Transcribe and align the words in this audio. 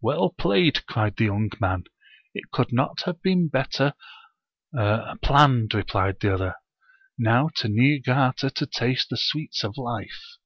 "Well 0.00 0.30
played!" 0.30 0.86
cried 0.86 1.16
the 1.16 1.26
young 1.26 1.50
man." 1.60 1.84
It 2.34 2.50
could 2.50 2.72
not 2.72 3.02
have 3.02 3.20
been 3.20 3.48
better 3.48 3.92
planned," 4.72 5.74
re 5.74 5.82
plied 5.82 6.18
the 6.18 6.32
other." 6.32 6.54
Now 7.18 7.50
to 7.56 7.68
Niigata 7.68 8.48
to 8.48 8.64
taste 8.64 9.10
the 9.10 9.18
sweets 9.18 9.62
of 9.62 9.76
life." 9.76 10.38